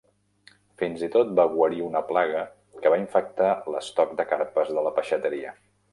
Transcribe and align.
Fins 0.81 1.01
i 1.07 1.09
tot 1.15 1.33
va 1.39 1.45
guarir 1.51 1.83
una 1.89 2.01
plaga 2.11 2.41
que 2.85 2.93
va 2.95 2.99
infectar 3.03 3.53
l'estoc 3.75 4.17
de 4.23 4.27
carpes 4.33 4.73
de 4.79 4.87
la 4.89 4.95
peixateria. 5.01 5.55